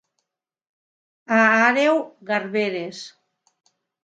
[1.35, 2.01] A Àreu,
[2.31, 3.05] garberes.